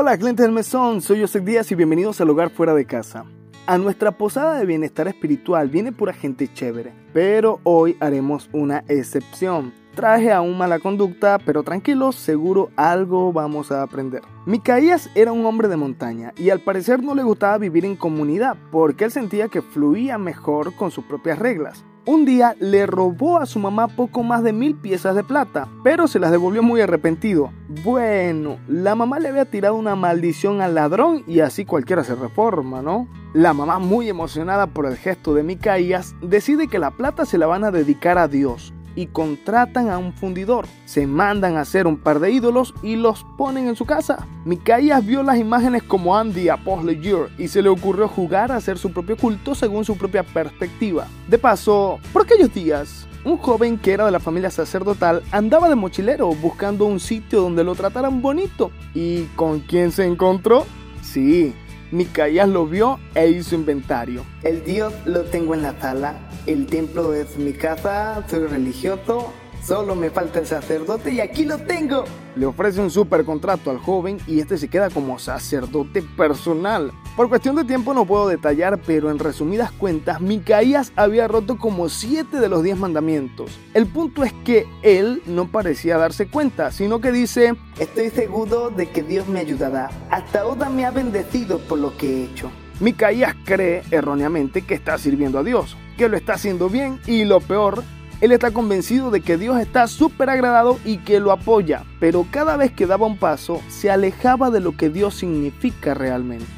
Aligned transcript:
Hola 0.00 0.16
clientes 0.16 0.44
del 0.44 0.52
mesón, 0.52 1.00
soy 1.00 1.22
José 1.22 1.40
Díaz 1.40 1.72
y 1.72 1.74
bienvenidos 1.74 2.20
al 2.20 2.30
Hogar 2.30 2.50
Fuera 2.50 2.72
de 2.72 2.84
Casa. 2.84 3.24
A 3.66 3.78
nuestra 3.78 4.12
posada 4.12 4.56
de 4.56 4.64
bienestar 4.64 5.08
espiritual 5.08 5.70
viene 5.70 5.90
pura 5.90 6.12
gente 6.12 6.46
chévere, 6.46 6.92
pero 7.12 7.58
hoy 7.64 7.96
haremos 7.98 8.48
una 8.52 8.84
excepción. 8.86 9.72
Traje 9.96 10.30
a 10.30 10.40
un 10.40 10.56
mala 10.56 10.78
conducta, 10.78 11.40
pero 11.44 11.64
tranquilos, 11.64 12.14
seguro 12.14 12.70
algo 12.76 13.32
vamos 13.32 13.72
a 13.72 13.82
aprender. 13.82 14.22
Micaías 14.46 15.10
era 15.16 15.32
un 15.32 15.44
hombre 15.44 15.66
de 15.66 15.76
montaña 15.76 16.32
y 16.36 16.50
al 16.50 16.60
parecer 16.60 17.02
no 17.02 17.16
le 17.16 17.24
gustaba 17.24 17.58
vivir 17.58 17.84
en 17.84 17.96
comunidad 17.96 18.56
porque 18.70 19.04
él 19.04 19.10
sentía 19.10 19.48
que 19.48 19.62
fluía 19.62 20.16
mejor 20.16 20.76
con 20.76 20.92
sus 20.92 21.06
propias 21.06 21.40
reglas. 21.40 21.84
Un 22.10 22.24
día 22.24 22.56
le 22.58 22.86
robó 22.86 23.36
a 23.36 23.44
su 23.44 23.58
mamá 23.58 23.86
poco 23.86 24.22
más 24.22 24.42
de 24.42 24.54
mil 24.54 24.74
piezas 24.74 25.14
de 25.14 25.22
plata, 25.22 25.68
pero 25.84 26.08
se 26.08 26.18
las 26.18 26.30
devolvió 26.30 26.62
muy 26.62 26.80
arrepentido. 26.80 27.52
Bueno, 27.84 28.56
la 28.66 28.94
mamá 28.94 29.18
le 29.18 29.28
había 29.28 29.44
tirado 29.44 29.74
una 29.74 29.94
maldición 29.94 30.62
al 30.62 30.74
ladrón 30.74 31.22
y 31.26 31.40
así 31.40 31.66
cualquiera 31.66 32.04
se 32.04 32.14
reforma, 32.14 32.80
¿no? 32.80 33.06
La 33.34 33.52
mamá, 33.52 33.78
muy 33.78 34.08
emocionada 34.08 34.68
por 34.68 34.86
el 34.86 34.96
gesto 34.96 35.34
de 35.34 35.42
Micaías, 35.42 36.14
decide 36.22 36.68
que 36.68 36.78
la 36.78 36.92
plata 36.92 37.26
se 37.26 37.36
la 37.36 37.46
van 37.46 37.62
a 37.62 37.70
dedicar 37.70 38.16
a 38.16 38.26
Dios 38.26 38.72
y 38.98 39.06
contratan 39.06 39.90
a 39.90 39.98
un 39.98 40.12
fundidor. 40.12 40.66
Se 40.84 41.06
mandan 41.06 41.56
a 41.56 41.60
hacer 41.60 41.86
un 41.86 41.98
par 41.98 42.18
de 42.18 42.32
ídolos 42.32 42.74
y 42.82 42.96
los 42.96 43.24
ponen 43.36 43.68
en 43.68 43.76
su 43.76 43.84
casa. 43.84 44.26
Micaías 44.44 45.06
vio 45.06 45.22
las 45.22 45.38
imágenes 45.38 45.84
como 45.84 46.16
Andy 46.16 46.48
Apostle 46.48 47.00
Year 47.00 47.28
y 47.38 47.46
se 47.46 47.62
le 47.62 47.68
ocurrió 47.68 48.08
jugar 48.08 48.50
a 48.50 48.56
hacer 48.56 48.76
su 48.76 48.92
propio 48.92 49.16
culto 49.16 49.54
según 49.54 49.84
su 49.84 49.96
propia 49.96 50.24
perspectiva. 50.24 51.06
De 51.28 51.38
paso, 51.38 52.00
por 52.12 52.22
aquellos 52.22 52.52
días, 52.52 53.06
un 53.24 53.36
joven 53.36 53.78
que 53.78 53.92
era 53.92 54.04
de 54.04 54.10
la 54.10 54.18
familia 54.18 54.50
sacerdotal 54.50 55.22
andaba 55.30 55.68
de 55.68 55.76
mochilero 55.76 56.34
buscando 56.34 56.84
un 56.84 56.98
sitio 56.98 57.42
donde 57.42 57.62
lo 57.62 57.76
trataran 57.76 58.20
bonito. 58.20 58.72
¿Y 58.94 59.26
con 59.36 59.60
quién 59.60 59.92
se 59.92 60.06
encontró? 60.06 60.66
Sí, 61.02 61.54
Micaías 61.90 62.48
lo 62.48 62.66
vio 62.66 62.98
e 63.14 63.28
hizo 63.30 63.54
inventario. 63.54 64.24
El 64.42 64.64
Dios 64.64 64.92
lo 65.06 65.24
tengo 65.24 65.54
en 65.54 65.62
la 65.62 65.78
sala, 65.80 66.18
el 66.46 66.66
templo 66.66 67.14
es 67.14 67.38
mi 67.38 67.52
casa, 67.52 68.24
soy 68.28 68.46
religioso, 68.46 69.32
solo 69.64 69.94
me 69.94 70.10
falta 70.10 70.38
el 70.38 70.46
sacerdote 70.46 71.12
y 71.12 71.20
aquí 71.20 71.44
lo 71.44 71.58
tengo. 71.58 72.04
Le 72.36 72.46
ofrece 72.46 72.80
un 72.80 72.90
super 72.90 73.24
contrato 73.24 73.70
al 73.70 73.78
joven 73.78 74.18
y 74.26 74.40
este 74.40 74.58
se 74.58 74.68
queda 74.68 74.90
como 74.90 75.18
sacerdote 75.18 76.02
personal. 76.02 76.92
Por 77.18 77.28
cuestión 77.28 77.56
de 77.56 77.64
tiempo 77.64 77.94
no 77.94 78.04
puedo 78.04 78.28
detallar, 78.28 78.78
pero 78.78 79.10
en 79.10 79.18
resumidas 79.18 79.72
cuentas, 79.72 80.20
Micaías 80.20 80.92
había 80.94 81.26
roto 81.26 81.58
como 81.58 81.88
7 81.88 82.38
de 82.38 82.48
los 82.48 82.62
10 82.62 82.78
mandamientos. 82.78 83.58
El 83.74 83.88
punto 83.88 84.22
es 84.22 84.32
que 84.44 84.68
él 84.84 85.20
no 85.26 85.48
parecía 85.48 85.98
darse 85.98 86.28
cuenta, 86.28 86.70
sino 86.70 87.00
que 87.00 87.10
dice, 87.10 87.56
Estoy 87.80 88.10
seguro 88.10 88.70
de 88.70 88.88
que 88.90 89.02
Dios 89.02 89.26
me 89.26 89.40
ayudará. 89.40 89.90
Hasta 90.10 90.42
ahora 90.42 90.70
me 90.70 90.84
ha 90.84 90.92
bendecido 90.92 91.58
por 91.58 91.80
lo 91.80 91.96
que 91.96 92.06
he 92.06 92.24
hecho. 92.26 92.52
Micaías 92.78 93.34
cree 93.44 93.82
erróneamente 93.90 94.62
que 94.62 94.74
está 94.74 94.96
sirviendo 94.96 95.40
a 95.40 95.42
Dios, 95.42 95.76
que 95.96 96.08
lo 96.08 96.16
está 96.16 96.34
haciendo 96.34 96.68
bien 96.68 97.00
y 97.04 97.24
lo 97.24 97.40
peor 97.40 97.82
él 98.20 98.30
está 98.30 98.52
convencido 98.52 99.10
de 99.10 99.22
que 99.22 99.36
Dios 99.36 99.60
está 99.60 99.88
súper 99.88 100.30
agradado 100.30 100.78
y 100.84 100.98
que 100.98 101.18
lo 101.20 101.30
apoya, 101.30 101.84
pero 102.00 102.26
cada 102.30 102.56
vez 102.56 102.72
que 102.72 102.86
daba 102.86 103.06
un 103.06 103.16
paso 103.16 103.60
se 103.68 103.90
alejaba 103.90 104.50
de 104.50 104.60
lo 104.60 104.76
que 104.76 104.88
Dios 104.88 105.14
significa 105.14 105.94
realmente. 105.94 106.57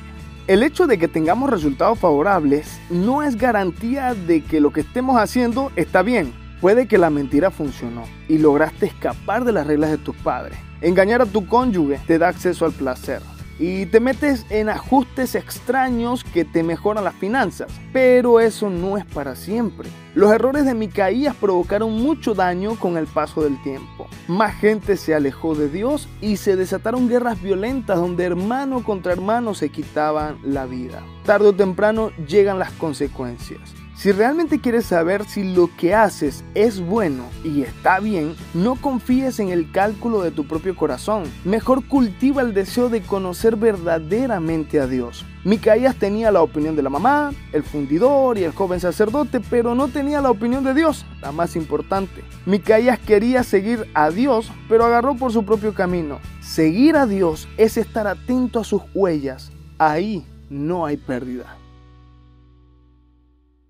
El 0.51 0.65
hecho 0.65 0.89
de 0.89 0.99
que 0.99 1.07
tengamos 1.07 1.49
resultados 1.49 2.01
favorables 2.01 2.81
no 2.91 3.23
es 3.23 3.37
garantía 3.37 4.15
de 4.15 4.43
que 4.43 4.59
lo 4.59 4.73
que 4.73 4.81
estemos 4.81 5.17
haciendo 5.17 5.71
está 5.77 6.03
bien. 6.03 6.33
Puede 6.61 6.89
que 6.89 6.99
la 6.99 7.09
mentira 7.09 7.53
funcionó 7.53 8.03
y 8.27 8.39
lograste 8.39 8.87
escapar 8.87 9.45
de 9.45 9.53
las 9.53 9.69
reglas 9.69 9.93
de 9.93 9.99
tus 9.99 10.17
padres. 10.17 10.59
Engañar 10.81 11.23
a 11.23 11.27
tu 11.27 11.47
cónyuge 11.47 12.01
te 12.05 12.19
da 12.19 12.27
acceso 12.27 12.65
al 12.65 12.73
placer 12.73 13.23
y 13.61 13.87
te 13.87 14.01
metes 14.01 14.45
en 14.51 14.71
ajustes 14.71 15.37
extraños 15.37 16.25
que 16.25 16.45
te 16.45 16.65
mejoran 16.65 17.05
las 17.05 17.15
finanzas. 17.15 17.71
Pero 17.93 18.41
eso 18.41 18.69
no 18.71 18.99
es 18.99 19.05
para 19.05 19.37
siempre. 19.37 19.89
Los 20.17 20.33
errores 20.33 20.65
de 20.65 20.75
Micaías 20.75 21.37
provocaron 21.37 21.93
mucho 21.93 22.35
daño 22.35 22.75
con 22.75 22.97
el 22.97 23.07
paso 23.07 23.45
del 23.45 23.63
tiempo. 23.63 24.00
Más 24.31 24.55
gente 24.55 24.97
se 24.97 25.13
alejó 25.13 25.57
de 25.57 25.69
Dios 25.69 26.09
y 26.21 26.37
se 26.37 26.55
desataron 26.55 27.09
guerras 27.09 27.43
violentas 27.43 27.99
donde 27.99 28.23
hermano 28.23 28.85
contra 28.85 29.13
hermano 29.13 29.55
se 29.55 29.71
quitaban 29.71 30.39
la 30.45 30.67
vida. 30.67 31.03
Tarde 31.25 31.49
o 31.49 31.53
temprano 31.53 32.13
llegan 32.29 32.61
las 32.61 32.71
consecuencias. 32.71 33.80
Si 34.01 34.13
realmente 34.13 34.61
quieres 34.61 34.87
saber 34.87 35.27
si 35.27 35.45
lo 35.45 35.69
que 35.77 35.95
haces 35.95 36.43
es 36.55 36.81
bueno 36.81 37.25
y 37.45 37.61
está 37.61 38.01
bien, 38.01 38.35
no 38.55 38.77
confíes 38.77 39.39
en 39.41 39.51
el 39.51 39.71
cálculo 39.71 40.23
de 40.23 40.31
tu 40.31 40.47
propio 40.47 40.75
corazón. 40.75 41.25
Mejor 41.45 41.87
cultiva 41.87 42.41
el 42.41 42.55
deseo 42.55 42.89
de 42.89 43.03
conocer 43.03 43.57
verdaderamente 43.57 44.81
a 44.81 44.87
Dios. 44.87 45.27
Micaías 45.45 45.97
tenía 45.97 46.33
la 46.33 46.41
opinión 46.41 46.77
de 46.77 46.83
la 46.83 46.89
mamá, 46.89 47.33
el 47.53 47.63
fundidor 47.63 48.39
y 48.39 48.45
el 48.45 48.55
joven 48.55 48.81
sacerdote, 48.81 49.39
pero 49.39 49.75
no 49.75 49.89
tenía 49.89 50.23
la 50.23 50.31
opinión 50.31 50.65
de 50.65 50.73
Dios, 50.73 51.05
la 51.21 51.31
más 51.31 51.55
importante. 51.55 52.25
Micaías 52.47 52.99
quería 52.99 53.43
seguir 53.43 53.87
a 53.93 54.09
Dios, 54.09 54.51
pero 54.67 54.87
agarró 54.87 55.15
por 55.15 55.31
su 55.31 55.45
propio 55.45 55.75
camino. 55.75 56.21
Seguir 56.41 56.97
a 56.97 57.05
Dios 57.05 57.49
es 57.59 57.77
estar 57.77 58.07
atento 58.07 58.61
a 58.61 58.65
sus 58.65 58.81
huellas. 58.95 59.53
Ahí 59.77 60.25
no 60.49 60.87
hay 60.87 60.97
pérdida. 60.97 61.60